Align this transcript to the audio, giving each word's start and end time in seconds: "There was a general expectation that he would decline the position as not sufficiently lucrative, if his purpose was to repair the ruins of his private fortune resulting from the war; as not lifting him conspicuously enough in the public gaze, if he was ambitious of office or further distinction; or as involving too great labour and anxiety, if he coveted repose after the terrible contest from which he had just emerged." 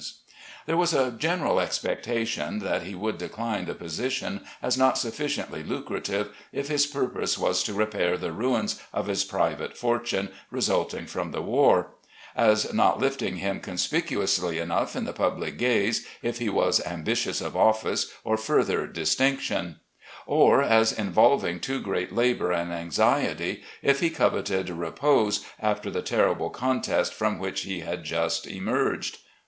"There 0.65 0.77
was 0.77 0.95
a 0.95 1.11
general 1.11 1.59
expectation 1.59 2.57
that 2.57 2.81
he 2.81 2.95
would 2.95 3.19
decline 3.19 3.65
the 3.65 3.75
position 3.75 4.41
as 4.59 4.75
not 4.75 4.97
sufficiently 4.97 5.61
lucrative, 5.61 6.35
if 6.51 6.69
his 6.69 6.87
purpose 6.87 7.37
was 7.37 7.61
to 7.65 7.75
repair 7.75 8.17
the 8.17 8.31
ruins 8.31 8.81
of 8.93 9.05
his 9.05 9.23
private 9.23 9.77
fortune 9.77 10.29
resulting 10.49 11.05
from 11.05 11.29
the 11.29 11.43
war; 11.43 11.91
as 12.35 12.73
not 12.73 12.97
lifting 12.99 13.35
him 13.35 13.59
conspicuously 13.59 14.57
enough 14.57 14.95
in 14.95 15.05
the 15.05 15.13
public 15.13 15.59
gaze, 15.59 16.03
if 16.23 16.39
he 16.39 16.49
was 16.49 16.83
ambitious 16.83 17.39
of 17.39 17.55
office 17.55 18.11
or 18.23 18.37
further 18.37 18.87
distinction; 18.87 19.79
or 20.25 20.63
as 20.63 20.91
involving 20.91 21.59
too 21.59 21.79
great 21.79 22.11
labour 22.11 22.51
and 22.51 22.73
anxiety, 22.73 23.61
if 23.83 23.99
he 23.99 24.09
coveted 24.09 24.67
repose 24.71 25.45
after 25.59 25.91
the 25.91 26.01
terrible 26.01 26.49
contest 26.49 27.13
from 27.13 27.37
which 27.37 27.61
he 27.65 27.81
had 27.81 28.03
just 28.03 28.47
emerged." 28.47 29.19